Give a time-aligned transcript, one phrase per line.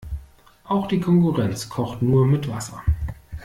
[0.63, 2.81] Auch die Konkurrenz kocht nur mit Wasser.